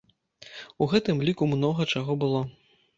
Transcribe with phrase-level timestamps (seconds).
[0.81, 2.47] У гэтым ліку многа чаго было.